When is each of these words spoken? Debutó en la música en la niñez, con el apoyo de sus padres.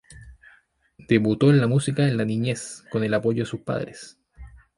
Debutó 1.07 1.51
en 1.51 1.61
la 1.61 1.67
música 1.67 2.07
en 2.07 2.17
la 2.17 2.25
niñez, 2.25 2.83
con 2.89 3.03
el 3.03 3.13
apoyo 3.13 3.43
de 3.43 3.49
sus 3.51 3.59
padres. 3.61 4.17